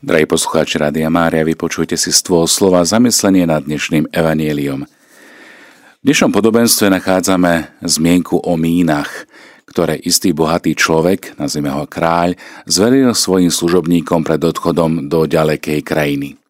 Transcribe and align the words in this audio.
Drahí 0.00 0.24
poslucháči 0.24 0.80
Rádia 0.80 1.12
Mária, 1.12 1.44
vypočujte 1.44 1.92
si 1.92 2.08
stôl 2.08 2.48
slova 2.48 2.80
zamyslenie 2.88 3.44
nad 3.44 3.60
dnešným 3.68 4.08
evanieliom. 4.08 4.88
V 4.88 6.02
dnešnom 6.08 6.32
podobenstve 6.32 6.88
nachádzame 6.88 7.76
zmienku 7.84 8.40
o 8.40 8.56
mínach, 8.56 9.28
ktoré 9.68 10.00
istý 10.00 10.32
bohatý 10.32 10.72
človek, 10.72 11.36
nazvime 11.36 11.68
ho 11.68 11.84
kráľ, 11.84 12.32
zveril 12.64 13.12
svojim 13.12 13.52
služobníkom 13.52 14.24
pred 14.24 14.40
odchodom 14.40 15.12
do 15.12 15.28
ďalekej 15.28 15.84
krajiny. 15.84 16.40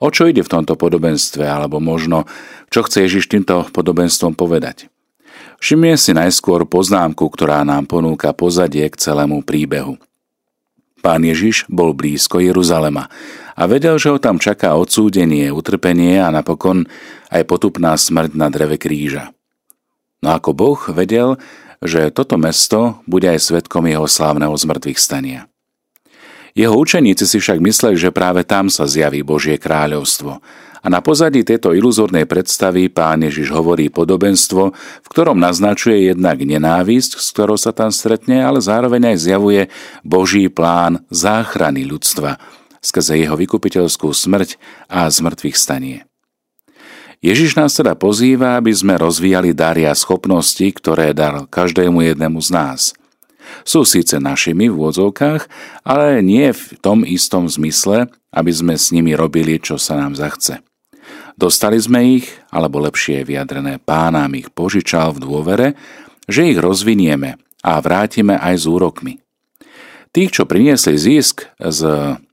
O 0.00 0.08
čo 0.08 0.24
ide 0.24 0.40
v 0.40 0.48
tomto 0.48 0.72
podobenstve, 0.72 1.44
alebo 1.44 1.84
možno, 1.84 2.24
čo 2.72 2.88
chce 2.88 3.04
Ježiš 3.04 3.28
týmto 3.28 3.68
podobenstvom 3.68 4.32
povedať? 4.32 4.88
Všimne 5.60 5.92
si 6.00 6.16
najskôr 6.16 6.64
poznámku, 6.64 7.28
ktorá 7.28 7.68
nám 7.68 7.84
ponúka 7.84 8.32
pozadie 8.32 8.88
k 8.88 8.96
celému 8.96 9.44
príbehu– 9.44 10.00
Pán 10.98 11.22
Ježiš 11.22 11.64
bol 11.70 11.94
blízko 11.94 12.42
Jeruzalema 12.42 13.06
a 13.58 13.62
vedel, 13.66 13.98
že 13.98 14.10
ho 14.14 14.18
tam 14.22 14.38
čaká 14.38 14.74
odsúdenie, 14.78 15.50
utrpenie 15.50 16.22
a 16.22 16.30
napokon 16.30 16.86
aj 17.30 17.42
potupná 17.46 17.94
smrť 17.98 18.34
na 18.34 18.50
dreve 18.50 18.78
kríža. 18.78 19.34
No 20.22 20.34
ako 20.34 20.50
Boh 20.54 20.80
vedel, 20.90 21.38
že 21.78 22.10
toto 22.10 22.34
mesto 22.34 23.02
bude 23.06 23.30
aj 23.30 23.38
svetkom 23.38 23.86
jeho 23.86 24.06
slávneho 24.10 24.50
zmrtvých 24.54 24.98
stania. 24.98 25.46
Jeho 26.58 26.74
učeníci 26.74 27.22
si 27.22 27.38
však 27.38 27.62
mysleli, 27.62 27.94
že 27.94 28.10
práve 28.10 28.42
tam 28.42 28.66
sa 28.66 28.82
zjaví 28.82 29.22
Božie 29.22 29.62
kráľovstvo 29.62 30.42
a 30.82 30.86
na 30.86 31.02
pozadí 31.02 31.42
tejto 31.42 31.74
iluzórnej 31.74 32.28
predstavy 32.28 32.90
pán 32.92 33.26
Ježiš 33.26 33.50
hovorí 33.50 33.90
podobenstvo, 33.90 34.62
v 34.76 35.08
ktorom 35.08 35.38
naznačuje 35.38 36.10
jednak 36.14 36.38
nenávisť, 36.38 37.18
s 37.18 37.26
ktorou 37.34 37.58
sa 37.58 37.74
tam 37.74 37.90
stretne, 37.90 38.42
ale 38.42 38.62
zároveň 38.62 39.14
aj 39.14 39.16
zjavuje 39.18 39.62
Boží 40.06 40.46
plán 40.46 41.02
záchrany 41.10 41.86
ľudstva 41.86 42.38
skrze 42.78 43.18
jeho 43.18 43.34
vykupiteľskú 43.34 44.10
smrť 44.10 44.56
a 44.86 45.10
zmrtvých 45.10 45.56
stanie. 45.58 46.06
Ježiš 47.18 47.58
nás 47.58 47.74
teda 47.74 47.98
pozýva, 47.98 48.54
aby 48.54 48.70
sme 48.70 48.94
rozvíjali 48.94 49.50
dary 49.50 49.90
a 49.90 49.94
schopnosti, 49.98 50.62
ktoré 50.62 51.10
dal 51.10 51.50
každému 51.50 52.06
jednému 52.14 52.38
z 52.38 52.50
nás. 52.54 52.80
Sú 53.64 53.84
síce 53.84 54.16
našimi 54.20 54.68
v 54.68 54.76
úvodzovkách, 54.76 55.42
ale 55.84 56.24
nie 56.24 56.52
v 56.52 56.62
tom 56.80 57.04
istom 57.04 57.48
zmysle, 57.48 58.08
aby 58.32 58.52
sme 58.52 58.74
s 58.76 58.92
nimi 58.92 59.16
robili, 59.16 59.60
čo 59.60 59.76
sa 59.80 59.96
nám 59.96 60.16
zachce. 60.16 60.60
Dostali 61.38 61.78
sme 61.78 62.18
ich, 62.18 62.26
alebo 62.50 62.82
lepšie 62.82 63.22
vyjadrené, 63.22 63.78
pán 63.78 64.18
nám 64.18 64.34
ich 64.34 64.50
požičal 64.50 65.14
v 65.14 65.22
dôvere, 65.22 65.68
že 66.26 66.50
ich 66.50 66.58
rozvinieme 66.58 67.38
a 67.62 67.78
vrátime 67.78 68.34
aj 68.34 68.54
s 68.58 68.64
úrokmi. 68.66 69.22
Tých, 70.10 70.34
čo 70.34 70.50
priniesli 70.50 70.98
zisk 70.98 71.46
z 71.62 71.80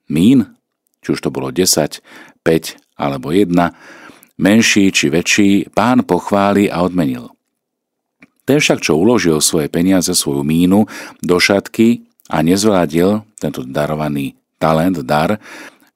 mín, 0.09 0.57
či 1.05 1.07
už 1.13 1.21
to 1.21 1.29
bolo 1.29 1.53
10, 1.53 2.01
5 2.41 2.97
alebo 2.97 3.29
1, 3.29 3.53
menší 4.41 4.89
či 4.89 5.13
väčší, 5.13 5.69
pán 5.69 6.01
pochváli 6.01 6.65
a 6.71 6.81
odmenil. 6.81 7.34
Ten 8.45 8.61
však, 8.61 8.79
čo 8.79 8.93
uložil 8.95 9.41
svoje 9.41 9.67
peniaze, 9.73 10.13
svoju 10.13 10.45
mínu 10.45 10.85
do 11.25 11.37
šatky 11.41 12.05
a 12.29 12.45
nezvládil 12.45 13.25
tento 13.41 13.65
darovaný 13.65 14.37
talent, 14.61 15.01
dar, 15.01 15.41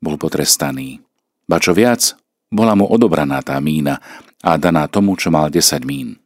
bol 0.02 0.18
potrestaný. 0.18 1.00
Ba 1.46 1.62
čo 1.62 1.78
viac, 1.78 2.18
bola 2.50 2.74
mu 2.74 2.90
odobraná 2.90 3.46
tá 3.46 3.58
mína 3.62 4.02
a 4.42 4.58
daná 4.58 4.90
tomu, 4.90 5.14
čo 5.14 5.30
mal 5.30 5.54
10 5.54 5.86
mín. 5.86 6.18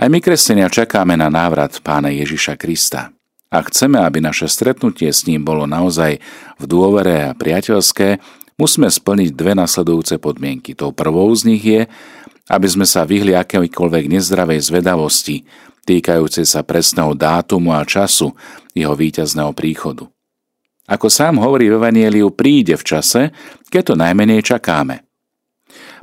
Aj 0.00 0.08
my, 0.08 0.16
kresťania, 0.16 0.72
čakáme 0.72 1.12
na 1.12 1.28
návrat 1.28 1.76
pána 1.84 2.08
Ježiša 2.08 2.56
Krista. 2.56 3.12
A 3.52 3.60
chceme, 3.66 4.00
aby 4.00 4.22
naše 4.22 4.48
stretnutie 4.48 5.10
s 5.12 5.28
ním 5.28 5.44
bolo 5.44 5.68
naozaj 5.68 6.22
v 6.56 6.64
dôvere 6.64 7.28
a 7.28 7.36
priateľské, 7.36 8.16
musíme 8.56 8.88
splniť 8.88 9.36
dve 9.36 9.52
nasledujúce 9.58 10.16
podmienky. 10.22 10.72
Tou 10.72 10.94
prvou 10.94 11.28
z 11.36 11.52
nich 11.52 11.64
je, 11.66 11.84
aby 12.46 12.66
sme 12.70 12.86
sa 12.88 13.04
vyhli 13.04 13.36
akékoľvek 13.36 14.04
nezdravej 14.08 14.60
zvedavosti, 14.62 15.44
týkajúcej 15.84 16.46
sa 16.46 16.64
presného 16.64 17.12
dátumu 17.18 17.74
a 17.74 17.84
času 17.84 18.32
jeho 18.72 18.94
víťazného 18.94 19.52
príchodu. 19.52 20.08
Ako 20.90 21.06
sám 21.06 21.38
hovorí 21.38 21.70
v 21.70 21.78
Evanieliu, 21.78 22.34
príde 22.34 22.74
v 22.74 22.86
čase, 22.86 23.30
keď 23.68 23.82
to 23.92 23.94
najmenej 23.98 24.40
čakáme– 24.42 25.02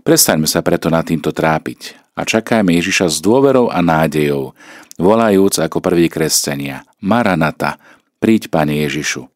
Prestaňme 0.07 0.47
sa 0.47 0.63
preto 0.63 0.87
nad 0.87 1.03
týmto 1.03 1.35
trápiť 1.35 2.15
a 2.15 2.23
čakajme 2.23 2.71
Ježiša 2.79 3.11
s 3.11 3.17
dôverou 3.19 3.67
a 3.67 3.83
nádejou, 3.83 4.55
volajúc 4.95 5.59
ako 5.59 5.83
prví 5.83 6.07
kresťania 6.07 6.87
Maranata, 7.03 7.75
príď 8.23 8.47
Pane 8.47 8.87
Ježišu. 8.87 9.27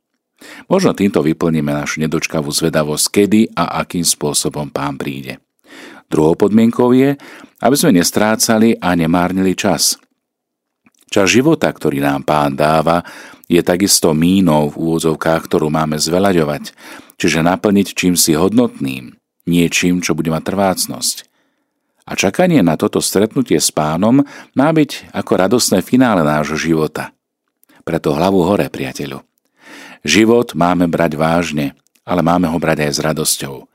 Možno 0.72 0.96
týmto 0.96 1.20
vyplníme 1.20 1.76
našu 1.76 2.00
nedočkavú 2.00 2.48
zvedavosť, 2.56 3.06
kedy 3.12 3.52
a 3.52 3.84
akým 3.84 4.08
spôsobom 4.08 4.72
Pán 4.72 4.96
príde. 4.96 5.44
Druhou 6.12 6.36
podmienkou 6.36 6.92
je, 6.92 7.16
aby 7.64 7.76
sme 7.80 7.96
nestrácali 7.96 8.76
a 8.76 8.92
nemárnili 9.00 9.56
čas. 9.56 9.96
Čas 11.08 11.32
života, 11.32 11.72
ktorý 11.72 12.04
nám 12.04 12.28
Pán 12.28 12.60
dáva, 12.60 13.00
je 13.48 13.64
takisto 13.64 14.12
mínou 14.12 14.72
v 14.72 14.80
úvodzovkách, 14.80 15.48
ktorú 15.48 15.72
máme 15.72 15.96
zvelaďovať, 15.96 16.76
čiže 17.16 17.44
naplniť 17.44 17.88
čím 17.96 18.20
si 18.20 18.36
hodnotným, 18.36 19.16
niečím, 19.48 20.04
čo 20.04 20.12
bude 20.12 20.32
mať 20.32 20.52
trvácnosť. 20.52 21.32
A 22.08 22.16
čakanie 22.20 22.60
na 22.60 22.76
toto 22.76 23.00
stretnutie 23.00 23.60
s 23.60 23.72
pánom 23.72 24.28
má 24.52 24.70
byť 24.76 25.16
ako 25.16 25.32
radosné 25.48 25.80
finále 25.80 26.28
nášho 26.28 26.60
života. 26.60 27.16
Preto 27.88 28.12
hlavu 28.12 28.44
hore, 28.44 28.68
priateľu. 28.68 29.24
Život 30.04 30.60
máme 30.60 30.92
brať 30.92 31.16
vážne, 31.16 31.78
ale 32.04 32.20
máme 32.20 32.52
ho 32.52 32.58
brať 32.60 32.90
aj 32.90 32.92
s 32.92 33.00
radosťou. 33.00 33.71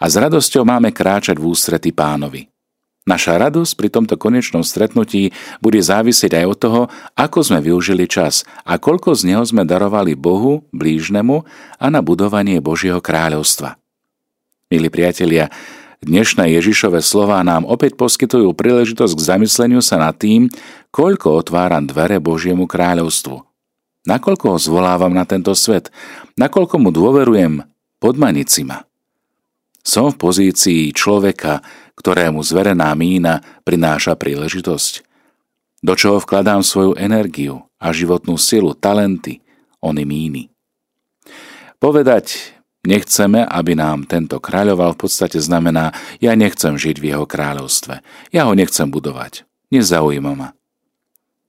A 0.00 0.08
s 0.08 0.16
radosťou 0.16 0.64
máme 0.64 0.90
kráčať 0.96 1.36
v 1.36 1.52
ústrety 1.52 1.92
pánovi. 1.92 2.48
Naša 3.08 3.40
radosť 3.40 3.72
pri 3.80 3.88
tomto 3.88 4.16
konečnom 4.20 4.60
stretnutí 4.60 5.32
bude 5.64 5.80
závisieť 5.80 6.40
aj 6.40 6.46
od 6.46 6.58
toho, 6.60 6.82
ako 7.16 7.38
sme 7.40 7.58
využili 7.64 8.04
čas 8.04 8.44
a 8.64 8.76
koľko 8.76 9.16
z 9.16 9.32
neho 9.32 9.44
sme 9.44 9.64
darovali 9.64 10.12
Bohu, 10.12 10.68
blížnemu 10.72 11.44
a 11.80 11.86
na 11.88 12.04
budovanie 12.04 12.60
Božieho 12.60 13.00
kráľovstva. 13.00 13.80
Milí 14.68 14.92
priatelia, 14.92 15.48
dnešné 16.04 16.52
Ježišové 16.60 17.00
slová 17.00 17.40
nám 17.40 17.64
opäť 17.64 17.96
poskytujú 17.96 18.52
príležitosť 18.52 19.12
k 19.16 19.26
zamysleniu 19.26 19.80
sa 19.80 19.96
nad 19.96 20.14
tým, 20.14 20.52
koľko 20.92 21.40
otváram 21.40 21.88
dvere 21.88 22.20
Božiemu 22.20 22.68
kráľovstvu. 22.68 23.36
Nakoľko 24.06 24.46
ho 24.54 24.58
zvolávam 24.60 25.12
na 25.12 25.24
tento 25.24 25.56
svet, 25.56 25.88
nakoľko 26.36 26.76
mu 26.80 26.92
dôverujem 26.92 27.64
podmaniť 28.00 28.48
si 28.48 28.62
ma. 28.64 28.89
Som 29.90 30.14
v 30.14 30.22
pozícii 30.22 30.94
človeka, 30.94 31.66
ktorému 31.98 32.46
zverená 32.46 32.94
mína 32.94 33.42
prináša 33.66 34.14
príležitosť. 34.14 35.02
Do 35.82 35.98
čoho 35.98 36.22
vkladám 36.22 36.62
svoju 36.62 36.94
energiu 36.94 37.66
a 37.82 37.90
životnú 37.90 38.38
silu, 38.38 38.70
talenty, 38.78 39.42
ony 39.82 40.06
míny. 40.06 40.42
Povedať, 41.82 42.54
Nechceme, 42.80 43.44
aby 43.44 43.76
nám 43.76 44.08
tento 44.08 44.40
kráľoval 44.40 44.96
v 44.96 45.04
podstate 45.04 45.36
znamená, 45.36 45.92
ja 46.16 46.32
nechcem 46.32 46.80
žiť 46.80 46.96
v 46.96 47.12
jeho 47.12 47.28
kráľovstve, 47.28 48.00
ja 48.32 48.48
ho 48.48 48.56
nechcem 48.56 48.88
budovať, 48.88 49.44
nezaujíma 49.68 50.32
ma. 50.32 50.56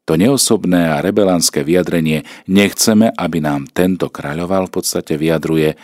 To 0.03 0.19
neosobné 0.19 0.91
a 0.91 1.00
rebelánske 1.00 1.63
vyjadrenie 1.63 2.28
nechceme, 2.51 3.16
aby 3.16 3.40
nám 3.40 3.72
tento 3.72 4.12
kráľoval 4.12 4.68
v 4.68 4.75
podstate 4.75 5.16
vyjadruje, 5.16 5.80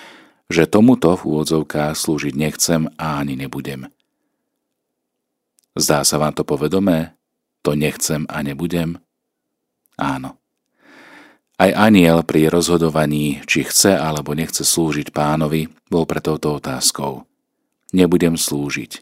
že 0.48 0.68
tomuto 0.68 1.16
v 1.20 1.24
úvodzovkách 1.28 1.94
slúžiť 1.96 2.34
nechcem 2.36 2.88
a 2.96 3.20
ani 3.20 3.36
nebudem. 3.36 3.92
Zdá 5.78 6.02
sa 6.08 6.18
vám 6.18 6.34
to 6.34 6.48
povedomé? 6.48 7.14
To 7.62 7.76
nechcem 7.76 8.26
a 8.32 8.42
nebudem? 8.42 8.98
Áno. 10.00 10.40
Aj 11.58 11.74
aniel 11.74 12.22
pri 12.22 12.54
rozhodovaní, 12.54 13.42
či 13.50 13.66
chce 13.66 13.98
alebo 13.98 14.38
nechce 14.38 14.62
slúžiť 14.62 15.10
pánovi, 15.10 15.68
bol 15.90 16.06
pre 16.06 16.22
touto 16.22 16.54
otázkou. 16.58 17.26
Nebudem 17.94 18.38
slúžiť. 18.38 19.02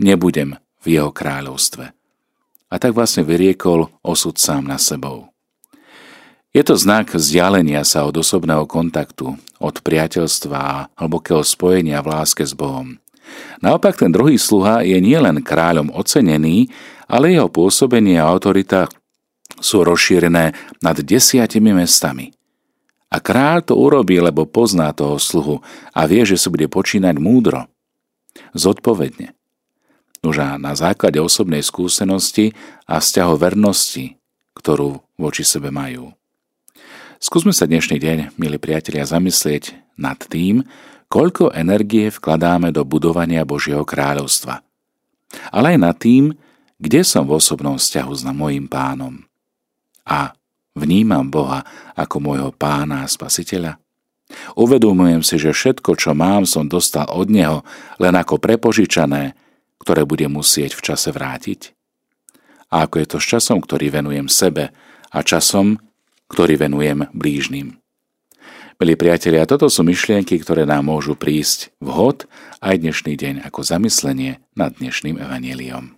Nebudem 0.00 0.60
v 0.84 0.86
jeho 0.86 1.10
kráľovstve. 1.12 1.96
A 2.66 2.74
tak 2.76 2.92
vlastne 2.92 3.24
vyriekol 3.24 3.88
osud 4.04 4.36
sám 4.36 4.68
na 4.68 4.76
sebou. 4.76 5.32
Je 6.56 6.64
to 6.64 6.72
znak 6.72 7.12
vzdialenia 7.12 7.84
sa 7.84 8.08
od 8.08 8.16
osobného 8.16 8.64
kontaktu, 8.64 9.36
od 9.60 9.76
priateľstva 9.84 10.56
a 10.56 10.88
hlbokého 10.96 11.44
spojenia 11.44 12.00
v 12.00 12.16
láske 12.16 12.48
s 12.48 12.56
Bohom. 12.56 12.96
Naopak 13.60 14.00
ten 14.00 14.08
druhý 14.08 14.40
sluha 14.40 14.80
je 14.80 14.96
nielen 14.96 15.44
kráľom 15.44 15.92
ocenený, 15.92 16.72
ale 17.04 17.36
jeho 17.36 17.52
pôsobenie 17.52 18.16
a 18.16 18.32
autorita 18.32 18.88
sú 19.60 19.84
rozšírené 19.84 20.56
nad 20.80 20.96
desiatimi 20.96 21.76
mestami. 21.76 22.32
A 23.12 23.20
kráľ 23.20 23.68
to 23.68 23.76
urobí, 23.76 24.16
lebo 24.16 24.48
pozná 24.48 24.96
toho 24.96 25.20
sluhu 25.20 25.60
a 25.92 26.08
vie, 26.08 26.24
že 26.24 26.40
si 26.40 26.48
bude 26.48 26.72
počínať 26.72 27.20
múdro, 27.20 27.68
zodpovedne. 28.56 29.36
Už 30.24 30.56
na 30.56 30.72
základe 30.72 31.20
osobnej 31.20 31.60
skúsenosti 31.60 32.56
a 32.88 32.96
vzťahu 32.96 33.34
vernosti, 33.36 34.16
ktorú 34.56 35.04
voči 35.20 35.44
sebe 35.44 35.68
majú. 35.68 36.16
Skúsme 37.16 37.48
sa 37.56 37.64
dnešný 37.64 37.96
deň, 37.96 38.18
milí 38.36 38.60
priatelia, 38.60 39.08
zamyslieť 39.08 39.72
nad 39.96 40.20
tým, 40.20 40.68
koľko 41.08 41.48
energie 41.56 42.12
vkladáme 42.12 42.68
do 42.76 42.84
budovania 42.84 43.40
Božieho 43.40 43.88
kráľovstva. 43.88 44.60
Ale 45.48 45.72
aj 45.72 45.78
nad 45.80 45.96
tým, 45.96 46.36
kde 46.76 47.00
som 47.08 47.24
v 47.24 47.40
osobnom 47.40 47.80
vzťahu 47.80 48.12
s 48.12 48.22
mojim 48.28 48.68
pánom. 48.68 49.24
A 50.04 50.36
vnímam 50.76 51.24
Boha 51.32 51.64
ako 51.96 52.20
môjho 52.20 52.50
pána 52.52 53.08
a 53.08 53.08
spasiteľa. 53.08 53.80
Uvedomujem 54.52 55.24
si, 55.24 55.40
že 55.40 55.56
všetko, 55.56 55.96
čo 55.96 56.12
mám, 56.12 56.44
som 56.44 56.68
dostal 56.68 57.08
od 57.08 57.32
Neho 57.32 57.64
len 57.96 58.12
ako 58.12 58.36
prepožičané, 58.36 59.32
ktoré 59.80 60.04
budem 60.04 60.36
musieť 60.36 60.76
v 60.76 60.84
čase 60.92 61.08
vrátiť. 61.16 61.72
A 62.68 62.84
ako 62.84 63.00
je 63.00 63.06
to 63.08 63.18
s 63.24 63.26
časom, 63.40 63.64
ktorý 63.64 63.88
venujem 63.88 64.28
sebe 64.28 64.68
a 65.08 65.18
časom, 65.24 65.80
ktorý 66.28 66.60
venujem 66.60 67.08
blížnym. 67.16 67.80
Milí 68.76 68.92
priatelia, 68.92 69.48
toto 69.48 69.72
sú 69.72 69.80
myšlienky, 69.88 70.36
ktoré 70.36 70.68
nám 70.68 70.92
môžu 70.92 71.16
prísť 71.16 71.72
vhod 71.80 72.28
aj 72.60 72.76
dnešný 72.76 73.16
deň 73.16 73.34
ako 73.48 73.64
zamyslenie 73.64 74.44
nad 74.52 74.76
dnešným 74.76 75.16
evaneliom. 75.16 75.95